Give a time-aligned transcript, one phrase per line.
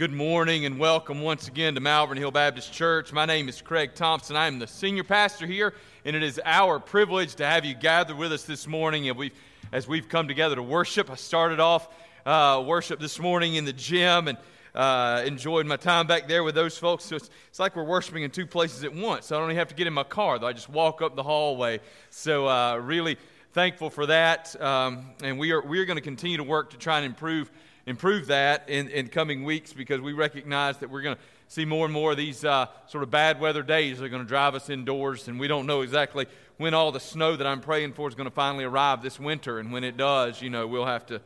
[0.00, 3.12] Good morning and welcome once again to Malvern Hill Baptist Church.
[3.12, 4.34] My name is Craig Thompson.
[4.34, 5.74] I am the senior pastor here,
[6.06, 9.34] and it is our privilege to have you gather with us this morning and we've,
[9.72, 11.10] as we've come together to worship.
[11.10, 11.86] I started off
[12.24, 14.38] uh, worship this morning in the gym and
[14.74, 17.04] uh, enjoyed my time back there with those folks.
[17.04, 19.26] So it's, it's, like we're worshiping in two places at once.
[19.26, 20.46] So I don't even have to get in my car, though.
[20.46, 21.78] I just walk up the hallway.
[22.08, 23.18] So uh, really
[23.52, 24.58] thankful for that.
[24.62, 27.50] Um, and we are, we are going to continue to work to try and improve
[27.86, 31.84] improve that in, in coming weeks because we recognize that we're going to see more
[31.84, 34.70] and more of these uh, sort of bad weather days are going to drive us
[34.70, 36.26] indoors, and we don't know exactly
[36.58, 39.58] when all the snow that I'm praying for is going to finally arrive this winter.
[39.58, 41.20] And when it does, you know, we'll have to.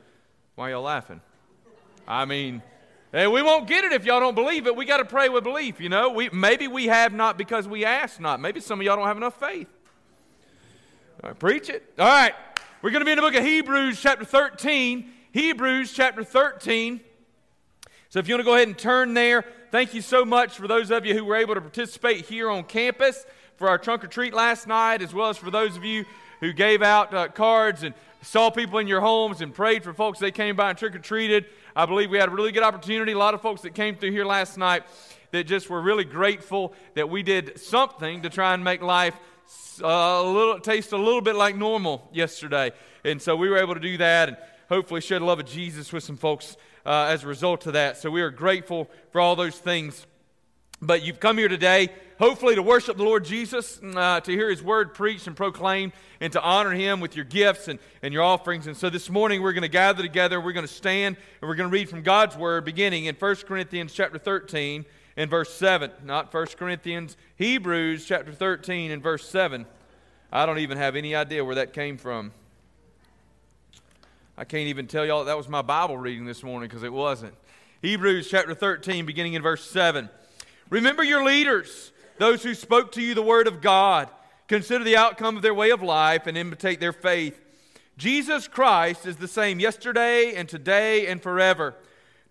[0.54, 1.20] Why y'all laughing?
[2.06, 2.62] I mean,
[3.10, 4.76] hey, we won't get it if y'all don't believe it.
[4.76, 6.10] We got to pray with belief, you know.
[6.10, 8.40] We, maybe we have not because we ask not.
[8.40, 9.68] Maybe some of y'all don't have enough faith.
[11.38, 11.92] preach it.
[11.98, 12.34] All right.
[12.80, 15.10] We're going to be in the book of Hebrews, chapter 13.
[15.34, 17.00] Hebrews chapter 13.
[18.08, 20.68] So if you want to go ahead and turn there, thank you so much for
[20.68, 24.06] those of you who were able to participate here on campus for our trunk or
[24.06, 26.04] treat last night, as well as for those of you
[26.38, 30.20] who gave out uh, cards and saw people in your homes and prayed for folks
[30.20, 31.46] they came by and trick or treated.
[31.74, 33.10] I believe we had a really good opportunity.
[33.10, 34.84] A lot of folks that came through here last night
[35.32, 39.16] that just were really grateful that we did something to try and make life
[39.82, 42.70] uh, a little taste a little bit like normal yesterday.
[43.04, 44.28] And so we were able to do that.
[44.28, 44.36] And
[44.68, 47.96] hopefully share the love of Jesus with some folks uh, as a result of that.
[47.96, 50.06] So we are grateful for all those things.
[50.80, 54.62] But you've come here today, hopefully, to worship the Lord Jesus, uh, to hear His
[54.62, 58.66] word preached and proclaimed, and to honor Him with your gifts and, and your offerings.
[58.66, 61.54] And so this morning we're going to gather together, we're going to stand, and we're
[61.54, 64.84] going to read from God's word, beginning in 1 Corinthians chapter 13
[65.16, 65.90] and verse 7.
[66.04, 69.64] Not 1 Corinthians, Hebrews chapter 13 and verse 7.
[70.32, 72.32] I don't even have any idea where that came from.
[74.36, 76.92] I can't even tell y'all that, that was my Bible reading this morning because it
[76.92, 77.34] wasn't.
[77.82, 80.10] Hebrews chapter 13, beginning in verse 7.
[80.70, 84.08] Remember your leaders, those who spoke to you the word of God.
[84.48, 87.40] Consider the outcome of their way of life and imitate their faith.
[87.96, 91.76] Jesus Christ is the same yesterday and today and forever.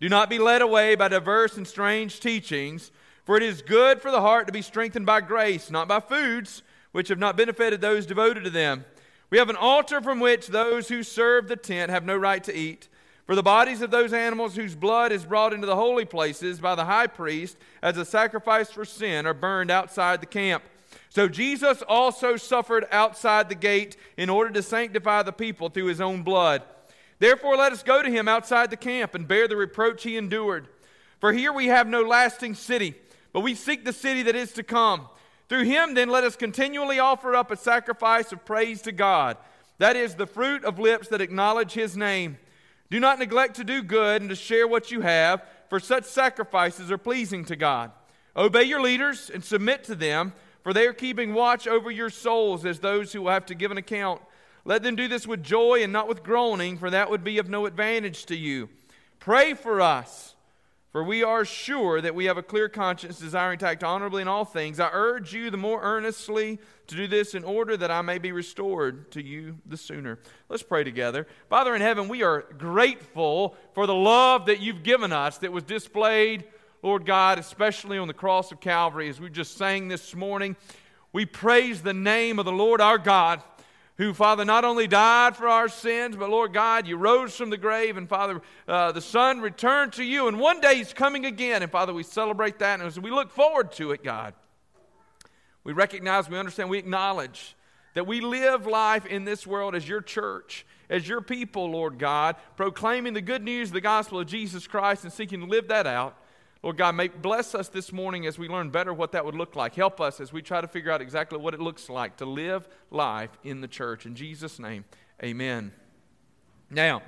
[0.02, 2.92] Do not be led away by diverse and strange teachings,
[3.24, 6.64] for it is good for the heart to be strengthened by grace, not by foods
[6.92, 8.84] which have not benefited those devoted to them
[9.34, 12.56] we have an altar from which those who serve the tent have no right to
[12.56, 12.88] eat.
[13.26, 16.76] For the bodies of those animals whose blood is brought into the holy places by
[16.76, 20.62] the high priest as a sacrifice for sin are burned outside the camp.
[21.10, 26.00] So Jesus also suffered outside the gate in order to sanctify the people through his
[26.00, 26.62] own blood.
[27.18, 30.68] Therefore, let us go to him outside the camp and bear the reproach he endured.
[31.20, 32.94] For here we have no lasting city,
[33.32, 35.08] but we seek the city that is to come.
[35.54, 39.38] Through him, then, let us continually offer up a sacrifice of praise to God.
[39.78, 42.40] That is the fruit of lips that acknowledge his name.
[42.90, 46.90] Do not neglect to do good and to share what you have, for such sacrifices
[46.90, 47.92] are pleasing to God.
[48.36, 52.66] Obey your leaders and submit to them, for they are keeping watch over your souls
[52.66, 54.24] as those who will have to give an account.
[54.66, 57.48] Let them do this with joy and not with groaning, for that would be of
[57.48, 58.70] no advantage to you.
[59.20, 60.33] Pray for us
[60.94, 64.28] for we are sure that we have a clear conscience, desiring to act honorably in
[64.28, 64.80] all things.
[64.80, 68.32] I urge you the more earnestly to do this in order that I may be
[68.32, 70.20] restored to you the sooner.
[70.50, 71.26] Let's pray together.
[71.50, 75.64] Father in heaven, we are grateful for the love that you've given us that was
[75.64, 76.44] displayed,
[76.84, 80.56] Lord God, especially on the cross of Calvary, as we just sang this morning.
[81.12, 83.42] We praise the name of the Lord our God
[83.98, 87.58] who, Father, not only died for our sins, but Lord God, you rose from the
[87.58, 91.62] grave, and Father, uh, the Son returned to you, and one day He's coming again.
[91.62, 94.34] And Father, we celebrate that, and as we look forward to it, God,
[95.64, 97.56] we recognize, we understand, we acknowledge
[97.94, 102.36] that we live life in this world as your church, as your people, Lord God,
[102.58, 105.86] proclaiming the good news of the gospel of Jesus Christ and seeking to live that
[105.86, 106.18] out.
[106.64, 109.58] Lord God, may bless us this morning as we learn better what that would look
[109.58, 109.76] like.
[109.76, 112.70] Help us as we try to figure out exactly what it looks like to live
[112.90, 114.06] life in the church.
[114.06, 114.86] In Jesus' name,
[115.22, 115.74] amen.
[116.70, 117.02] Now,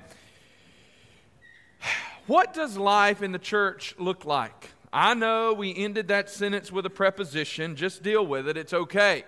[2.26, 4.72] what does life in the church look like?
[4.92, 7.76] I know we ended that sentence with a preposition.
[7.76, 9.24] Just deal with it, it's okay.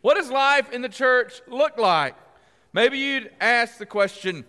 [0.00, 2.14] What does life in the church look like?
[2.72, 4.46] Maybe you'd ask the question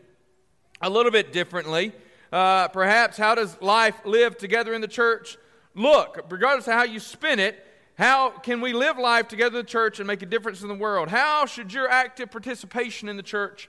[0.82, 1.92] a little bit differently.
[2.32, 5.38] Uh, perhaps, how does life live together in the church
[5.74, 6.20] look?
[6.30, 7.66] Regardless of how you spin it,
[7.98, 10.76] how can we live life together in the church and make a difference in the
[10.76, 11.10] world?
[11.10, 13.68] How should your active participation in the church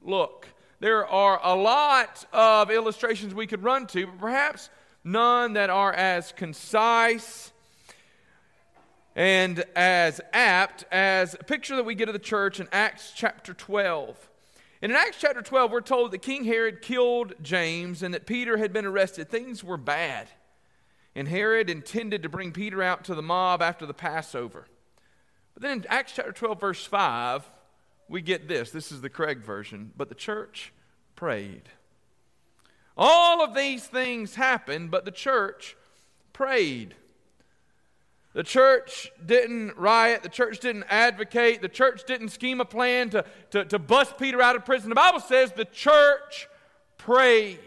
[0.00, 0.48] look?
[0.78, 4.70] There are a lot of illustrations we could run to, but perhaps
[5.02, 7.52] none that are as concise
[9.14, 13.54] and as apt as a picture that we get of the church in Acts chapter
[13.54, 14.30] 12.
[14.82, 18.58] And in Acts chapter 12, we're told that King Herod killed James and that Peter
[18.58, 19.30] had been arrested.
[19.30, 20.28] Things were bad.
[21.14, 24.66] And Herod intended to bring Peter out to the mob after the Passover.
[25.54, 27.48] But then in Acts chapter 12, verse 5,
[28.08, 28.70] we get this.
[28.70, 29.92] This is the Craig version.
[29.96, 30.74] But the church
[31.14, 31.70] prayed.
[32.98, 35.76] All of these things happened, but the church
[36.34, 36.94] prayed.
[38.36, 40.22] The church didn't riot.
[40.22, 41.62] The church didn't advocate.
[41.62, 44.90] The church didn't scheme a plan to, to, to bust Peter out of prison.
[44.90, 46.46] The Bible says the church
[46.98, 47.58] prayed.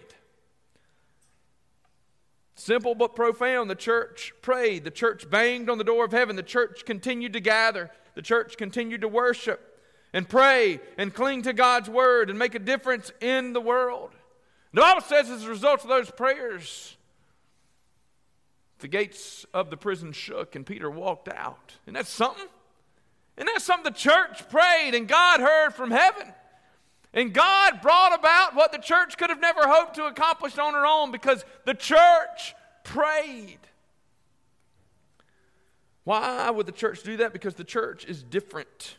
[2.53, 3.67] Simple but profound.
[3.67, 4.83] The church prayed.
[4.83, 6.35] The church banged on the door of heaven.
[6.35, 7.89] The church continued to gather.
[8.13, 9.79] The church continued to worship
[10.13, 14.11] and pray and cling to God's word and make a difference in the world.
[14.75, 16.95] The Bible says as a result of those prayers,
[18.79, 21.73] the gates of the prison shook and Peter walked out.
[21.87, 22.47] And that's something.
[23.37, 26.33] And that's something the church prayed and God heard from heaven.
[27.13, 30.85] And God brought about what the church could have never hoped to accomplish on her
[30.85, 32.53] own because the church
[32.83, 33.59] prayed.
[36.03, 37.33] Why would the church do that?
[37.33, 38.97] Because the church is different.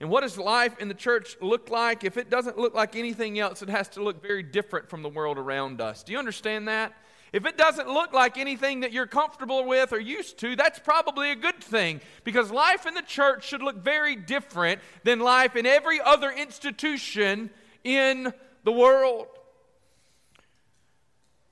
[0.00, 2.04] And what does life in the church look like?
[2.04, 5.08] If it doesn't look like anything else, it has to look very different from the
[5.08, 6.02] world around us.
[6.02, 6.92] Do you understand that?
[7.34, 11.32] If it doesn't look like anything that you're comfortable with or used to, that's probably
[11.32, 15.66] a good thing because life in the church should look very different than life in
[15.66, 17.50] every other institution
[17.82, 18.32] in
[18.62, 19.26] the world.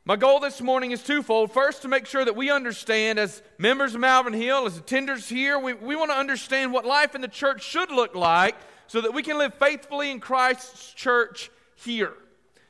[0.05, 1.51] My goal this morning is twofold.
[1.51, 5.59] First, to make sure that we understand, as members of Malvern Hill, as attenders here,
[5.59, 8.55] we, we want to understand what life in the church should look like
[8.87, 12.13] so that we can live faithfully in Christ's church here,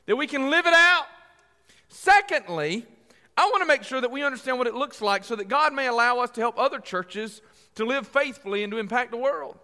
[0.07, 1.05] that we can live it out.
[1.89, 2.87] Secondly,
[3.35, 5.73] I want to make sure that we understand what it looks like so that God
[5.73, 7.41] may allow us to help other churches
[7.75, 9.57] to live faithfully and to impact the world.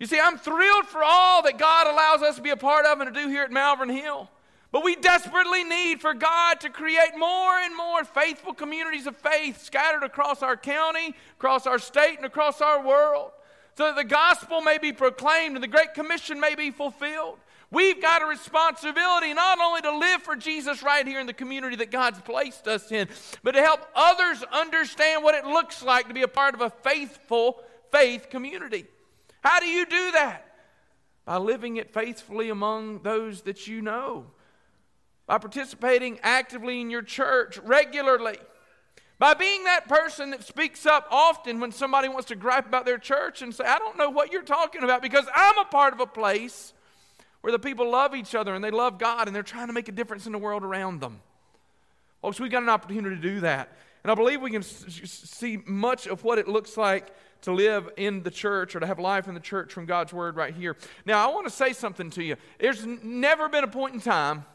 [0.00, 3.00] You see, I'm thrilled for all that God allows us to be a part of
[3.00, 4.30] and to do here at Malvern Hill.
[4.72, 9.62] But we desperately need for God to create more and more faithful communities of faith
[9.62, 13.30] scattered across our county, across our state, and across our world
[13.76, 17.38] so that the gospel may be proclaimed and the Great Commission may be fulfilled.
[17.74, 21.74] We've got a responsibility not only to live for Jesus right here in the community
[21.76, 23.08] that God's placed us in,
[23.42, 26.70] but to help others understand what it looks like to be a part of a
[26.70, 27.60] faithful
[27.90, 28.84] faith community.
[29.42, 30.46] How do you do that?
[31.24, 34.26] By living it faithfully among those that you know,
[35.26, 38.38] by participating actively in your church regularly.
[39.18, 42.98] By being that person that speaks up often when somebody wants to gripe about their
[42.98, 45.98] church and say, I don't know what you're talking about because I'm a part of
[45.98, 46.72] a place
[47.44, 49.86] where the people love each other and they love God and they're trying to make
[49.88, 51.20] a difference in the world around them.
[52.22, 53.76] Folks, we've got an opportunity to do that.
[54.02, 57.08] And I believe we can see much of what it looks like
[57.42, 60.36] to live in the church or to have life in the church from God's word
[60.36, 60.74] right here.
[61.04, 62.36] Now, I want to say something to you.
[62.58, 64.46] There's never been a point in time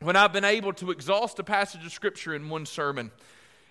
[0.00, 3.10] when I've been able to exhaust a passage of Scripture in one sermon.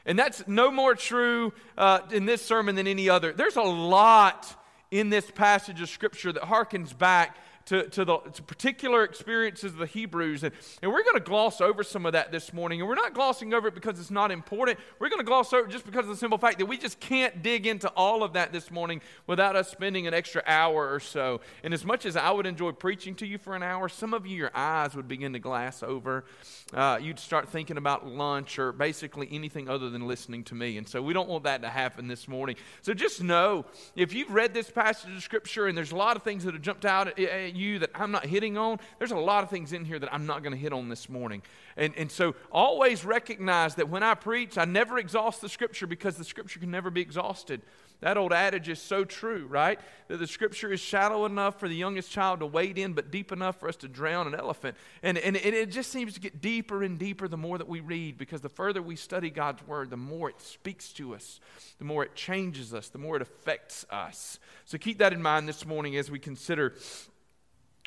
[0.04, 3.34] And that's no more true uh, in this sermon than any other.
[3.34, 4.60] There's a lot
[4.90, 7.38] in this passage of Scripture that harkens back
[7.68, 10.44] to, to the to particular experiences of the Hebrews.
[10.44, 12.80] And, and we're going to gloss over some of that this morning.
[12.80, 14.80] And we're not glossing over it because it's not important.
[15.00, 17.00] We're going to gloss over it just because of the simple fact that we just
[17.00, 21.00] can't dig into all of that this morning without us spending an extra hour or
[21.00, 21.42] so.
[21.64, 24.26] And as much as I would enjoy preaching to you for an hour, some of
[24.26, 26.24] you, your eyes would begin to glass over.
[26.74, 30.78] Uh, you'd start thinking about lunch or basically anything other than listening to me.
[30.78, 32.56] And so we don't want that to happen this morning.
[32.82, 36.24] So just know if you've read this passage of Scripture and there's a lot of
[36.24, 39.44] things that have jumped out at you that I'm not hitting on, there's a lot
[39.44, 41.42] of things in here that I'm not going to hit on this morning.
[41.76, 46.16] And, and so always recognize that when I preach, I never exhaust the Scripture because
[46.16, 47.62] the Scripture can never be exhausted.
[48.00, 49.80] That old adage is so true, right?
[50.08, 53.32] That the scripture is shallow enough for the youngest child to wade in, but deep
[53.32, 54.78] enough for us to drown an elephant.
[55.02, 57.80] And, and, and it just seems to get deeper and deeper the more that we
[57.80, 61.40] read, because the further we study God's word, the more it speaks to us,
[61.80, 64.40] the more it changes us, the more it affects us.
[64.66, 66.76] So keep that in mind this morning as we consider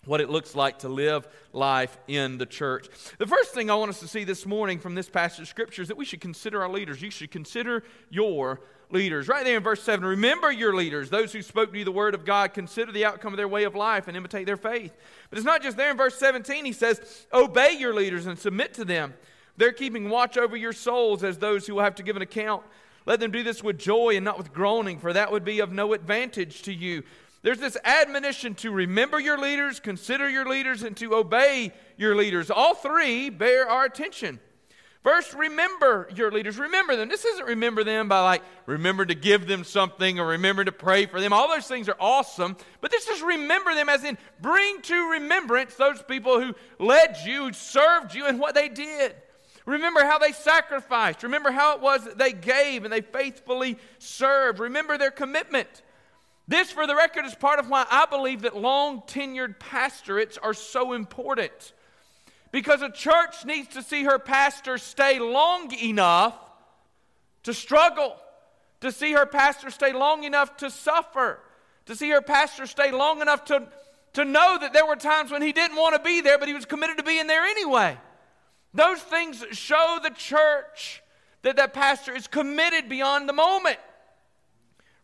[0.06, 2.88] what it looks like to live life in the church.
[3.18, 5.82] The first thing I want us to see this morning from this passage of scripture
[5.82, 7.02] is that we should consider our leaders.
[7.02, 9.28] You should consider your leaders.
[9.28, 12.14] Right there in verse 7, remember your leaders, those who spoke to you the word
[12.14, 14.92] of God, consider the outcome of their way of life and imitate their faith.
[15.28, 18.74] But it's not just there in verse 17, he says, obey your leaders and submit
[18.74, 19.14] to them.
[19.56, 22.62] They're keeping watch over your souls as those who will have to give an account.
[23.06, 25.72] Let them do this with joy and not with groaning, for that would be of
[25.72, 27.02] no advantage to you.
[27.42, 32.50] There's this admonition to remember your leaders, consider your leaders, and to obey your leaders.
[32.50, 34.40] All three bear our attention.
[35.02, 36.58] First, remember your leaders.
[36.58, 37.08] Remember them.
[37.08, 41.06] This isn't remember them by like, remember to give them something or remember to pray
[41.06, 41.32] for them.
[41.32, 42.54] All those things are awesome.
[42.82, 47.50] But this is remember them as in bring to remembrance those people who led you,
[47.54, 49.14] served you, and what they did.
[49.64, 51.22] Remember how they sacrificed.
[51.22, 54.58] Remember how it was that they gave and they faithfully served.
[54.58, 55.82] Remember their commitment.
[56.50, 60.52] This, for the record, is part of why I believe that long tenured pastorates are
[60.52, 61.74] so important.
[62.50, 66.36] Because a church needs to see her pastor stay long enough
[67.44, 68.16] to struggle,
[68.80, 71.38] to see her pastor stay long enough to suffer,
[71.86, 73.68] to see her pastor stay long enough to,
[74.14, 76.54] to know that there were times when he didn't want to be there, but he
[76.54, 77.96] was committed to being there anyway.
[78.74, 81.00] Those things show the church
[81.42, 83.78] that that pastor is committed beyond the moment.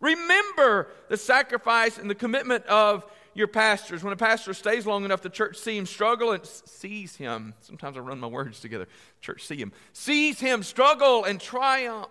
[0.01, 4.03] Remember the sacrifice and the commitment of your pastors.
[4.03, 7.55] When a pastor stays long enough, the church sees him struggle and sees him.
[7.61, 8.89] Sometimes I run my words together.
[9.21, 9.73] Church see him.
[9.93, 12.09] Sees him struggle and triumph.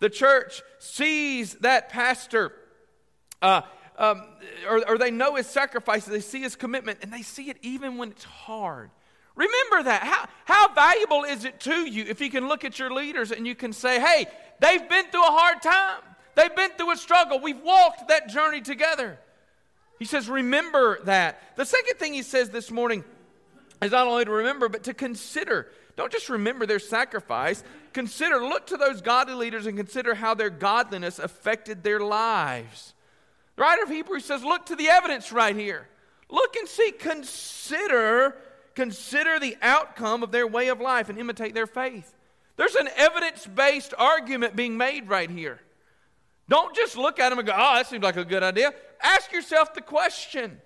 [0.00, 2.52] The church sees that pastor,
[3.42, 3.62] uh,
[3.96, 4.22] um,
[4.68, 7.96] or, or they know his sacrifices, they see his commitment, and they see it even
[7.96, 8.90] when it's hard.
[9.34, 10.02] Remember that.
[10.02, 13.46] How, how valuable is it to you if you can look at your leaders and
[13.46, 14.26] you can say, hey,
[14.60, 16.00] they've been through a hard time,
[16.38, 19.18] they've been through a struggle, we've walked that journey together.
[19.98, 21.56] He says, Remember that.
[21.56, 23.04] The second thing he says this morning
[23.82, 25.68] is not only to remember, but to consider.
[25.96, 27.64] Don't just remember their sacrifice.
[27.92, 32.94] Consider, look to those godly leaders and consider how their godliness affected their lives.
[33.56, 35.88] The writer of Hebrews says, Look to the evidence right here.
[36.30, 38.36] Look and see, consider,
[38.74, 42.14] consider the outcome of their way of life and imitate their faith.
[42.56, 45.60] There's an evidence based argument being made right here.
[46.48, 48.72] Don't just look at them and go, oh, that seems like a good idea.
[49.02, 50.60] Ask yourself the question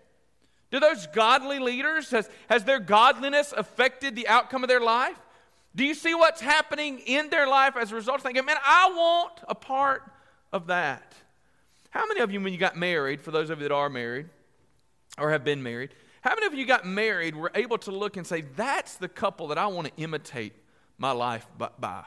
[0.71, 5.19] Do those godly leaders, has, has their godliness affected the outcome of their life?
[5.75, 8.91] Do you see what's happening in their life as a result of thinking, man, I
[8.95, 10.03] want a part
[10.53, 11.15] of that?
[11.91, 14.29] How many of you, when you got married, for those of you that are married
[15.19, 18.27] or have been married, how many of you got married were able to look and
[18.27, 20.55] say, that's the couple that I want to imitate
[20.97, 21.47] my life
[21.79, 22.05] by?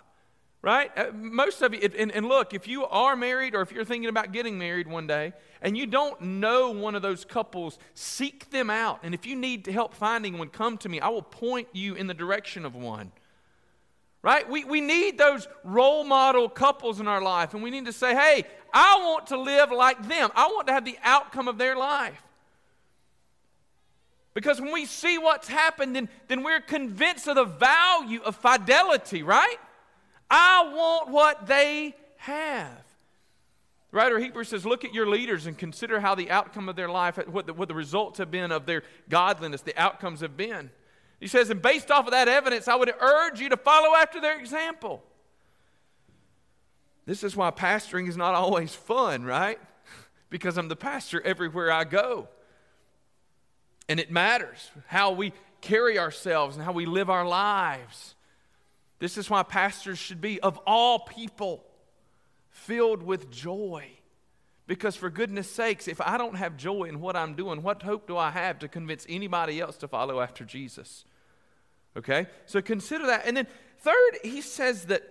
[0.66, 0.92] Right?
[0.98, 4.10] Uh, most of you, and, and, look, if you are married or if you're thinking
[4.10, 5.32] about getting married one day
[5.62, 9.00] and you don't know one of those couples, seek them out.
[9.04, 11.00] And if you need help finding one, come to me.
[11.00, 13.12] I will point you in the direction of one.
[14.24, 14.50] Right?
[14.50, 18.16] We, we need those role model couples in our life, and we need to say,
[18.16, 18.44] hey,
[18.74, 20.32] I want to live like them.
[20.36, 22.24] I want to have the outcome of their life.
[24.34, 29.22] Because when we see what's happened, then, then we're convinced of the value of fidelity,
[29.22, 29.58] right?
[30.30, 32.84] I want what they have.
[33.92, 36.76] The writer of Hebrews says, Look at your leaders and consider how the outcome of
[36.76, 40.36] their life, what the, what the results have been of their godliness, the outcomes have
[40.36, 40.70] been.
[41.20, 44.20] He says, And based off of that evidence, I would urge you to follow after
[44.20, 45.04] their example.
[47.06, 49.60] This is why pastoring is not always fun, right?
[50.32, 52.28] Because I'm the pastor everywhere I go.
[53.88, 58.15] And it matters how we carry ourselves and how we live our lives.
[59.00, 61.66] This is why pastors should be, of all people,
[62.50, 63.90] filled with joy.
[64.68, 68.08] Because, for goodness sakes, if I don't have joy in what I'm doing, what hope
[68.08, 71.06] do I have to convince anybody else to follow after Jesus?
[71.96, 72.28] Okay?
[72.46, 73.28] So consider that.
[73.28, 73.48] And then,
[73.80, 75.04] third, he says that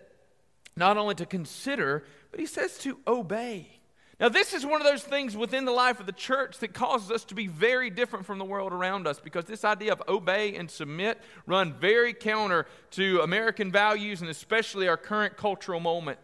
[0.77, 3.74] not only to consider, but he says to obey.
[4.21, 7.11] Now, this is one of those things within the life of the church that causes
[7.11, 10.55] us to be very different from the world around us because this idea of obey
[10.55, 16.19] and submit run very counter to American values and especially our current cultural moment.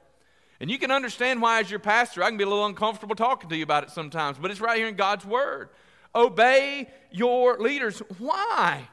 [0.60, 3.50] And you can understand why, as your pastor, I can be a little uncomfortable talking
[3.50, 5.70] to you about it sometimes, but it's right here in God's Word.
[6.14, 8.00] Obey your leaders.
[8.18, 8.88] Why?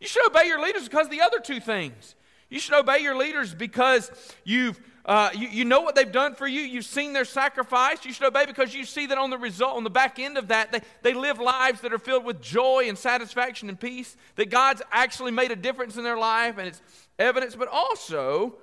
[0.00, 2.14] You should obey your leaders because of the other two things.
[2.48, 4.10] You should obey your leaders because
[4.44, 6.60] you've uh, you, you know what they've done for you.
[6.60, 8.04] You've seen their sacrifice.
[8.04, 10.48] You should obey because you see that on the result, on the back end of
[10.48, 14.18] that, they, they live lives that are filled with joy and satisfaction and peace.
[14.36, 16.82] That God's actually made a difference in their life and it's
[17.18, 17.56] evidence.
[17.56, 18.58] But also,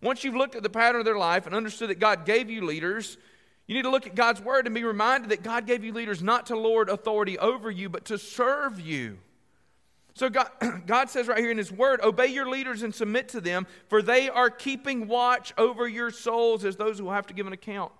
[0.00, 2.64] once you've looked at the pattern of their life and understood that God gave you
[2.64, 3.18] leaders,
[3.66, 6.22] you need to look at God's word and be reminded that God gave you leaders
[6.22, 9.18] not to lord authority over you, but to serve you.
[10.18, 10.50] So God,
[10.86, 14.02] God says right here in His Word, obey your leaders and submit to them, for
[14.02, 17.52] they are keeping watch over your souls as those who will have to give an
[17.52, 17.92] account.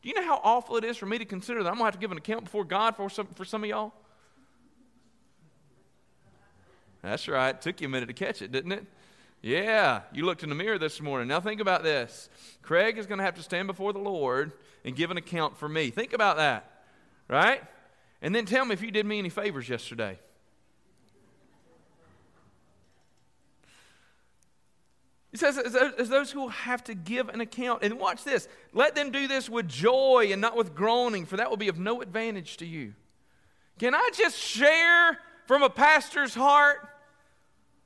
[0.00, 1.84] Do you know how awful it is for me to consider that I'm going to
[1.88, 3.92] have to give an account before God for some, for some of y'all?
[7.02, 7.50] That's right.
[7.50, 8.86] It took you a minute to catch it, didn't it?
[9.42, 11.28] Yeah, you looked in the mirror this morning.
[11.28, 12.30] Now think about this.
[12.62, 14.52] Craig is going to have to stand before the Lord
[14.86, 15.90] and give an account for me.
[15.90, 16.82] Think about that,
[17.28, 17.62] right?
[18.22, 20.18] And then tell me if you did me any favors yesterday.
[25.38, 27.84] He says, as those who have to give an account.
[27.84, 31.48] And watch this let them do this with joy and not with groaning, for that
[31.48, 32.94] will be of no advantage to you.
[33.78, 36.88] Can I just share from a pastor's heart?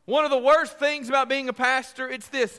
[0.07, 2.59] One of the worst things about being a pastor, it's this.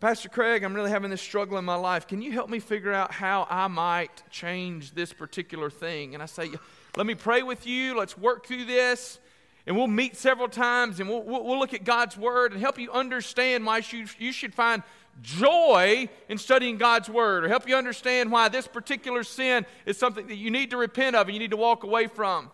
[0.00, 2.08] Pastor Craig, I'm really having this struggle in my life.
[2.08, 6.14] Can you help me figure out how I might change this particular thing?
[6.14, 6.50] And I say,
[6.96, 7.96] let me pray with you.
[7.96, 9.20] Let's work through this.
[9.66, 12.90] And we'll meet several times and we'll, we'll, look at God's Word and help you
[12.90, 14.82] understand why you, you should find
[15.20, 20.26] joy in studying God's Word or help you understand why this particular sin is something
[20.26, 22.50] that you need to repent of and you need to walk away from.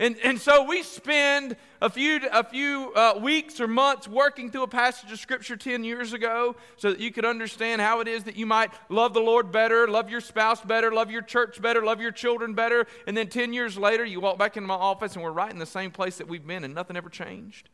[0.00, 4.62] And, and so we spend a few, a few uh, weeks or months working through
[4.62, 8.24] a passage of Scripture 10 years ago so that you could understand how it is
[8.24, 11.84] that you might love the Lord better, love your spouse better, love your church better,
[11.84, 12.86] love your children better.
[13.06, 15.58] And then 10 years later, you walk back into my office and we're right in
[15.58, 17.68] the same place that we've been and nothing ever changed.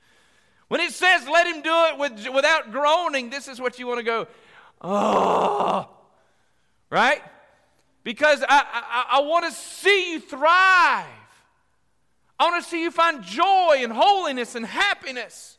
[0.67, 3.99] When it says let him do it with, without groaning, this is what you want
[3.99, 4.27] to go,
[4.83, 5.89] oh,
[6.91, 7.23] right?
[8.03, 11.07] Because I, I, I want to see you thrive.
[12.39, 15.59] I want to see you find joy and holiness and happiness.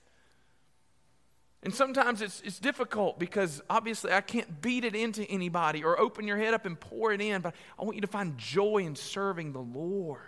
[1.64, 6.28] And sometimes it's, it's difficult because obviously I can't beat it into anybody or open
[6.28, 8.96] your head up and pour it in, but I want you to find joy in
[8.96, 10.20] serving the Lord,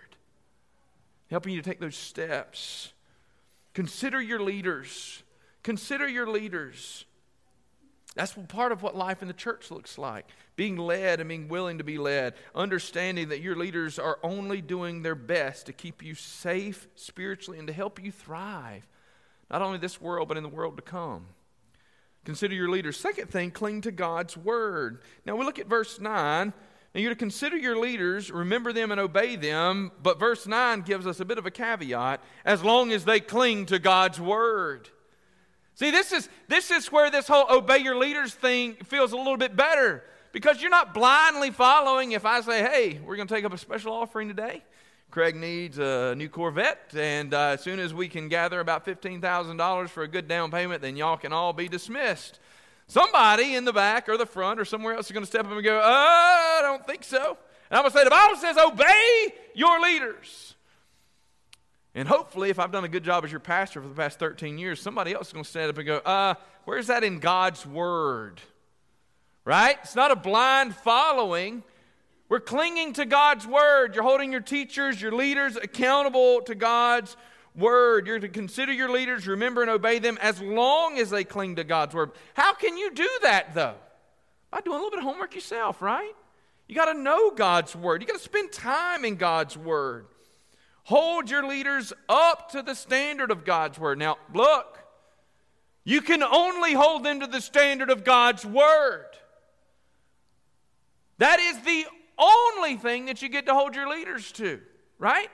[1.29, 2.93] helping you to take those steps.
[3.73, 5.21] Consider your leaders.
[5.61, 7.05] Consider your leaders.
[8.15, 10.25] That's part of what life in the church looks like
[10.55, 15.03] being led and being willing to be led, understanding that your leaders are only doing
[15.03, 18.85] their best to keep you safe spiritually and to help you thrive,
[19.49, 21.27] not only this world, but in the world to come.
[22.25, 22.99] Consider your leaders.
[22.99, 25.01] Second thing, cling to God's word.
[25.25, 26.53] Now we look at verse 9.
[26.93, 29.91] Now you're to consider your leaders, remember them, and obey them.
[30.03, 33.67] But verse 9 gives us a bit of a caveat as long as they cling
[33.67, 34.89] to God's word.
[35.79, 39.37] See, this is, this is where this whole obey your leaders thing feels a little
[39.37, 42.11] bit better because you're not blindly following.
[42.11, 44.61] If I say, hey, we're going to take up a special offering today,
[45.09, 49.87] Craig needs a new Corvette, and uh, as soon as we can gather about $15,000
[49.87, 52.41] for a good down payment, then y'all can all be dismissed.
[52.87, 55.51] Somebody in the back or the front or somewhere else is going to step up
[55.53, 57.37] and go, uh, I don't think so.
[57.71, 60.55] And I'm going to say, the Bible says, obey your leaders.
[61.99, 64.57] And hopefully, if I've done a good job as your pastor for the past 13
[64.57, 67.65] years, somebody else is going to stand up and go, uh, where's that in God's
[67.65, 68.39] word?
[69.43, 69.77] Right?
[69.83, 71.61] It's not a blind following.
[72.29, 73.95] We're clinging to God's word.
[73.95, 77.17] You're holding your teachers, your leaders accountable to God's
[77.53, 78.07] word.
[78.07, 81.65] You're to consider your leaders, remember and obey them as long as they cling to
[81.65, 82.11] God's word.
[82.33, 83.75] How can you do that, though?
[84.51, 86.15] By doing a little bit of homework yourself, right?
[86.65, 88.01] You got to know God's word.
[88.01, 90.05] You got to spend time in God's word.
[90.89, 93.99] Hold your leaders up to the standard of God's word.
[93.99, 94.79] Now, look,
[95.83, 99.05] you can only hold them to the standard of God's word.
[101.19, 101.85] That is the
[102.17, 104.61] only thing that you get to hold your leaders to,
[104.97, 105.29] right?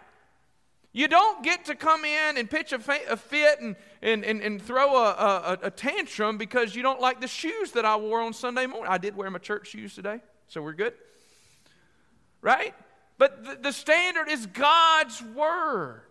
[0.91, 4.97] You don't get to come in and pitch a, fit and, and, and, and throw
[4.97, 8.65] a, a, a, tantrum because you don't like the shoes that I wore on Sunday
[8.65, 8.91] morning.
[8.91, 10.95] I did wear my church shoes today, so we're good.
[12.41, 12.75] Right?
[13.17, 16.01] But the, the standard is God's Word.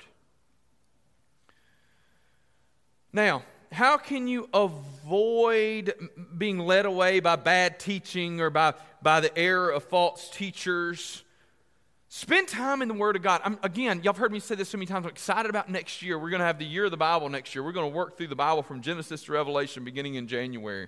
[3.12, 5.94] Now, how can you avoid
[6.36, 11.22] being led away by bad teaching or by, by the error of false teachers?
[12.08, 13.40] Spend time in the Word of God.
[13.44, 15.04] I'm, again, y'all have heard me say this so many times.
[15.04, 16.18] I'm excited about next year.
[16.18, 17.64] We're going to have the year of the Bible next year.
[17.64, 20.86] We're going to work through the Bible from Genesis to Revelation beginning in January.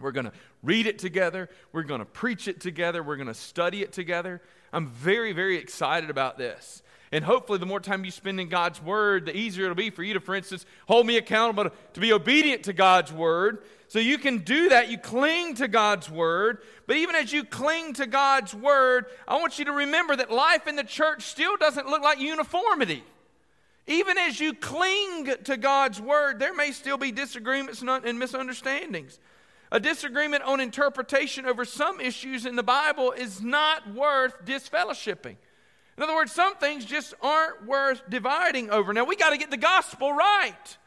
[0.00, 1.48] We're going to read it together.
[1.72, 3.02] We're going to preach it together.
[3.02, 4.42] We're going to study it together.
[4.74, 6.82] I'm very, very excited about this.
[7.12, 10.02] And hopefully, the more time you spend in God's Word, the easier it'll be for
[10.02, 13.62] you to, for instance, hold me accountable to be obedient to God's Word.
[13.86, 14.90] So you can do that.
[14.90, 16.58] You cling to God's Word.
[16.88, 20.66] But even as you cling to God's Word, I want you to remember that life
[20.66, 23.04] in the church still doesn't look like uniformity.
[23.86, 29.20] Even as you cling to God's Word, there may still be disagreements and misunderstandings.
[29.74, 35.34] A disagreement on interpretation over some issues in the Bible is not worth disfellowshipping.
[35.96, 38.92] In other words, some things just aren't worth dividing over.
[38.92, 40.78] Now, we got to get the gospel right.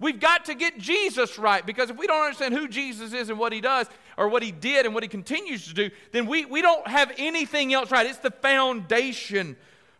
[0.00, 3.38] We've got to get Jesus right because if we don't understand who Jesus is and
[3.38, 6.44] what he does, or what he did and what he continues to do, then we,
[6.44, 8.04] we don't have anything else right.
[8.04, 9.56] It's the foundation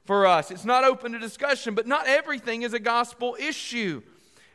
[0.07, 0.51] for us.
[0.51, 4.03] It's not open to discussion, but not everything is a gospel issue,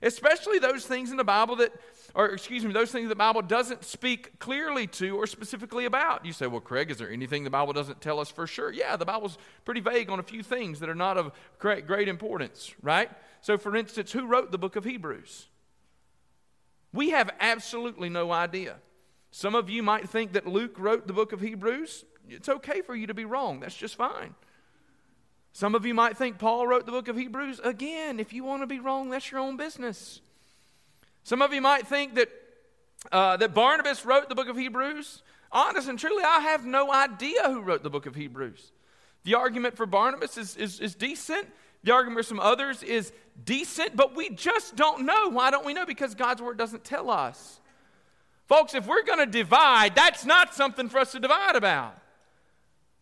[0.02, 1.72] especially those things in the Bible that
[2.20, 6.26] or excuse me, those things the Bible doesn't speak clearly to or specifically about.
[6.26, 8.74] You say, well, Craig, is there anything the Bible doesn't tell us for sure?
[8.74, 12.10] Yeah, the Bible's pretty vague on a few things that are not of great, great
[12.10, 13.10] importance, right?
[13.40, 15.48] So, for instance, who wrote the book of Hebrews?
[16.92, 18.76] We have absolutely no idea.
[19.32, 22.04] Some of you might think that Luke wrote the book of Hebrews.
[22.28, 24.36] It's okay for you to be wrong, that's just fine.
[25.54, 27.62] Some of you might think Paul wrote the book of Hebrews.
[27.64, 30.20] Again, if you want to be wrong, that's your own business.
[31.24, 32.30] Some of you might think that,
[33.12, 35.22] uh, that Barnabas wrote the book of Hebrews.
[35.52, 38.72] Honest and truly, I have no idea who wrote the book of Hebrews.
[39.24, 41.48] The argument for Barnabas is, is, is decent.
[41.84, 43.12] The argument for some others is
[43.46, 45.30] decent, but we just don't know.
[45.30, 45.86] Why don't we know?
[45.86, 47.60] Because God's word doesn't tell us.
[48.48, 51.96] Folks, if we're going to divide, that's not something for us to divide about.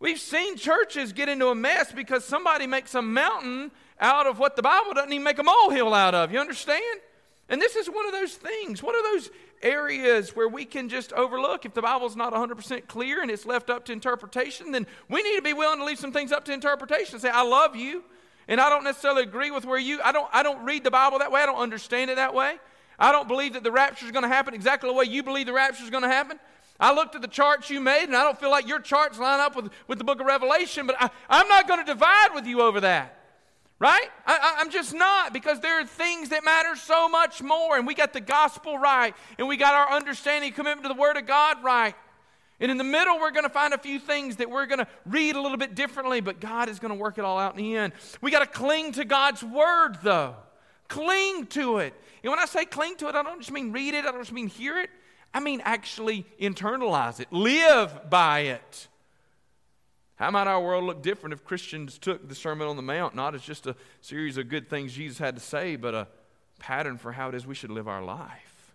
[0.00, 4.54] We've seen churches get into a mess because somebody makes a mountain out of what
[4.54, 6.32] the Bible doesn't even make a molehill out of.
[6.32, 7.00] You understand?
[7.48, 8.82] And this is one of those things.
[8.82, 9.30] one of those
[9.62, 11.64] areas where we can just overlook?
[11.64, 15.36] If the Bible's not 100% clear and it's left up to interpretation, then we need
[15.36, 18.04] to be willing to leave some things up to interpretation say, I love you.
[18.48, 21.18] And I don't necessarily agree with where you, I don't, I don't read the Bible
[21.18, 21.42] that way.
[21.42, 22.56] I don't understand it that way.
[22.98, 25.46] I don't believe that the rapture is going to happen exactly the way you believe
[25.46, 26.38] the rapture is going to happen.
[26.80, 29.40] I looked at the charts you made, and I don't feel like your charts line
[29.40, 32.46] up with, with the book of Revelation, but I, I'm not going to divide with
[32.46, 33.17] you over that.
[33.80, 34.08] Right?
[34.26, 37.76] I, am just not because there are things that matter so much more.
[37.76, 41.16] And we got the gospel right, and we got our understanding, commitment to the Word
[41.16, 41.94] of God right.
[42.60, 44.88] And in the middle, we're going to find a few things that we're going to
[45.06, 47.58] read a little bit differently, but God is going to work it all out in
[47.58, 47.92] the end.
[48.20, 50.34] We got to cling to God's Word, though.
[50.88, 51.94] Cling to it.
[52.24, 54.20] And when I say cling to it, I don't just mean read it, I don't
[54.20, 54.90] just mean hear it.
[55.32, 58.88] I mean actually internalize it, live by it.
[60.18, 63.36] How might our world look different if Christians took the Sermon on the Mount not
[63.36, 66.08] as just a series of good things Jesus had to say, but a
[66.58, 68.74] pattern for how it is we should live our life?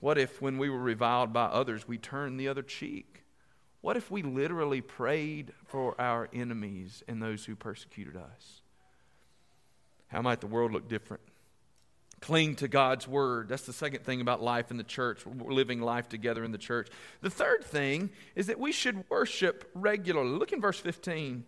[0.00, 3.22] What if, when we were reviled by others, we turned the other cheek?
[3.80, 8.60] What if we literally prayed for our enemies and those who persecuted us?
[10.08, 11.22] How might the world look different?
[12.20, 13.48] Cling to God's word.
[13.48, 16.88] That's the second thing about life in the church, living life together in the church.
[17.22, 20.30] The third thing is that we should worship regularly.
[20.30, 21.44] Look in verse 15.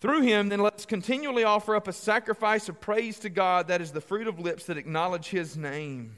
[0.00, 3.92] Through him, then let's continually offer up a sacrifice of praise to God that is
[3.92, 6.16] the fruit of lips that acknowledge his name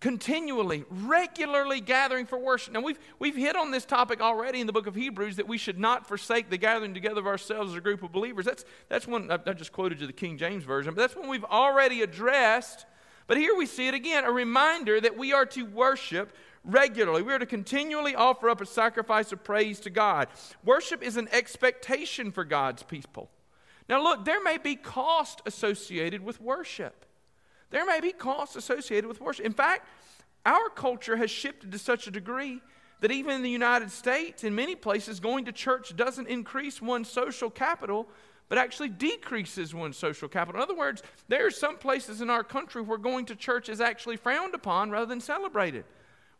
[0.00, 2.72] continually, regularly gathering for worship.
[2.72, 5.58] Now, we've, we've hit on this topic already in the book of Hebrews that we
[5.58, 8.46] should not forsake the gathering together of ourselves as a group of believers.
[8.46, 11.28] That's, that's one, I, I just quoted you the King James Version, but that's one
[11.28, 12.86] we've already addressed.
[13.26, 16.34] But here we see it again a reminder that we are to worship
[16.64, 17.22] regularly.
[17.22, 20.28] We are to continually offer up a sacrifice of praise to God.
[20.64, 23.30] Worship is an expectation for God's people.
[23.88, 27.06] Now, look, there may be cost associated with worship.
[27.70, 29.46] There may be costs associated with worship.
[29.46, 29.86] In fact,
[30.44, 32.60] our culture has shifted to such a degree
[33.00, 37.08] that even in the United States, in many places, going to church doesn't increase one's
[37.08, 38.08] social capital,
[38.48, 40.60] but actually decreases one's social capital.
[40.60, 43.80] In other words, there are some places in our country where going to church is
[43.80, 45.84] actually frowned upon rather than celebrated.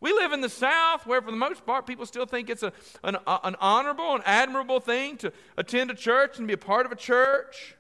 [0.01, 2.73] We live in the South where, for the most part, people still think it's a,
[3.05, 6.93] an, an honorable and admirable thing to attend a church and be a part of
[6.93, 7.77] a church.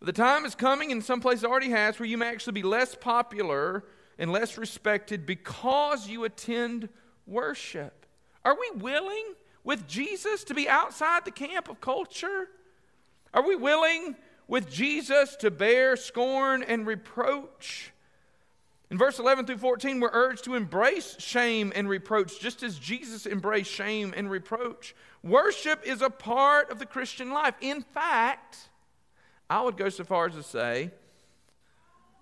[0.00, 2.94] The time is coming, and some places already has, where you may actually be less
[2.94, 3.84] popular
[4.18, 6.88] and less respected because you attend
[7.26, 8.06] worship.
[8.44, 12.48] Are we willing with Jesus to be outside the camp of culture?
[13.34, 17.92] Are we willing with Jesus to bear scorn and reproach?
[18.90, 23.26] In verse 11 through 14, we're urged to embrace shame and reproach, just as Jesus
[23.26, 24.94] embraced shame and reproach.
[25.24, 27.56] Worship is a part of the Christian life.
[27.60, 28.70] In fact,
[29.48, 30.90] I would go so far as to say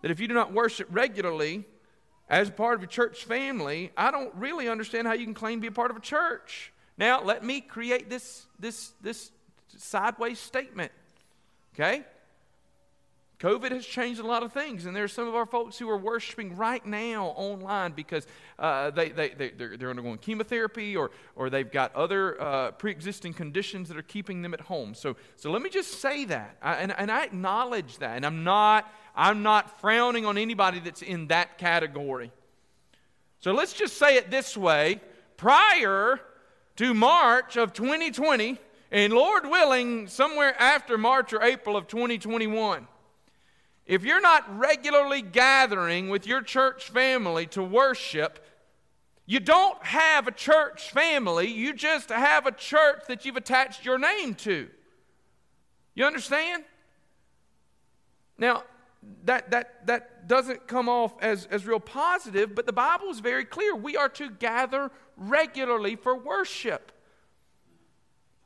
[0.03, 1.65] that if you do not worship regularly
[2.29, 5.63] as part of your church family, I don't really understand how you can claim to
[5.63, 6.73] be a part of a church.
[6.97, 9.31] Now, let me create this, this, this
[9.77, 10.93] sideways statement.
[11.75, 12.05] Okay?
[13.45, 15.87] COVID has changed a lot of things, and there are some of our folks who
[15.91, 18.27] are worshiping right now online because
[18.59, 22.91] uh, they, they, they, they're, they're, undergoing chemotherapy or, or they've got other uh, pre
[22.91, 24.95] existing conditions that are keeping them at home.
[24.95, 28.45] So, so let me just say that, I, and, and I acknowledge that, and I'm
[28.45, 32.33] not, I'm not frowning on anybody that's in that category.
[33.41, 35.03] So let's just say it this way
[35.37, 36.19] prior
[36.77, 38.59] to March of 2020,
[38.91, 42.87] and Lord willing, somewhere after March or April of 2021
[43.87, 48.45] if you're not regularly gathering with your church family to worship,
[49.27, 53.99] you don't have a church family, you just have a church that you've attached your
[53.99, 54.69] name to.
[55.95, 56.65] You understand?
[58.39, 58.65] Now,
[59.25, 63.45] that, that, that doesn't come off as, as real positive, but the Bible is very
[63.45, 63.75] clear.
[63.75, 66.91] We are to gather regularly for worship.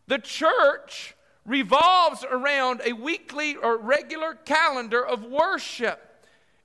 [0.06, 1.14] The church
[1.48, 6.04] revolves around a weekly or regular calendar of worship.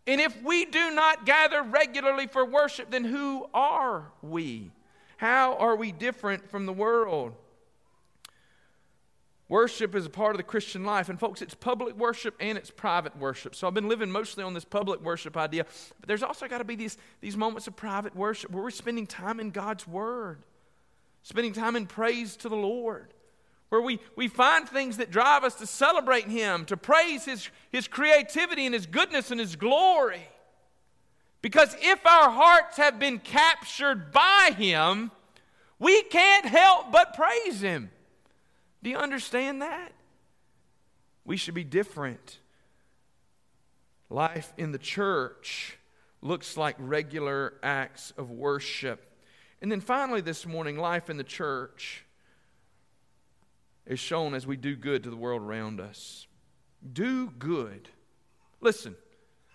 [0.05, 4.71] And if we do not gather regularly for worship, then who are we?
[5.17, 7.33] How are we different from the world?
[9.47, 11.09] Worship is a part of the Christian life.
[11.09, 13.55] And, folks, it's public worship and it's private worship.
[13.55, 15.65] So I've been living mostly on this public worship idea.
[15.99, 19.05] But there's also got to be these, these moments of private worship where we're spending
[19.05, 20.43] time in God's Word,
[21.21, 23.13] spending time in praise to the Lord,
[23.73, 27.87] where we, we find things that drive us to celebrate Him, to praise His, His
[27.87, 30.27] creativity and His goodness and His glory.
[31.41, 35.09] Because if our hearts have been captured by Him,
[35.79, 37.89] we can't help but praise Him.
[38.83, 39.91] Do you understand that?
[41.25, 42.37] We should be different.
[44.07, 45.79] Life in the church
[46.21, 49.03] looks like regular acts of worship.
[49.63, 52.05] And then finally, this morning, life in the church
[53.85, 56.27] is shown as we do good to the world around us.
[56.91, 57.89] Do good.
[58.61, 58.95] Listen,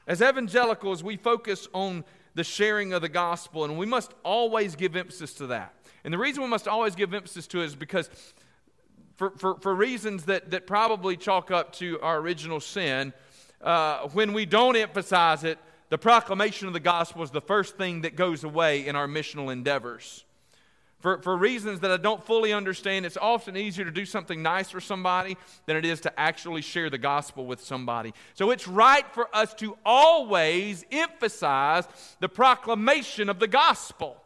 [0.06, 4.96] as evangelicals, we focus on the sharing of the gospel, and we must always give
[4.96, 5.74] emphasis to that.
[6.04, 8.08] And the reason we must always give emphasis to it is because
[9.16, 13.12] for, for, for reasons that, that probably chalk up to our original sin,
[13.60, 15.58] uh, when we don't emphasize it,
[15.90, 19.52] the proclamation of the gospel is the first thing that goes away in our missional
[19.52, 20.24] endeavors.
[21.00, 24.70] For, for reasons that I don't fully understand, it's often easier to do something nice
[24.70, 28.14] for somebody than it is to actually share the gospel with somebody.
[28.34, 31.86] So it's right for us to always emphasize
[32.18, 34.16] the proclamation of the gospel.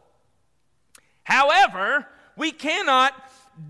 [1.23, 3.13] However, we cannot